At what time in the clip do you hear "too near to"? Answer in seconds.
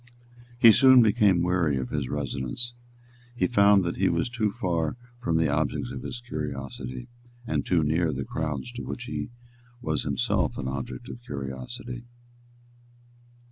7.63-8.13